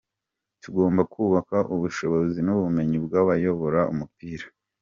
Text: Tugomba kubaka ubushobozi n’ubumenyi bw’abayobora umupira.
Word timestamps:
Tugomba 0.61 1.01
kubaka 1.13 1.57
ubushobozi 1.75 2.39
n’ubumenyi 2.43 2.97
bw’abayobora 3.05 3.79
umupira. 3.93 4.45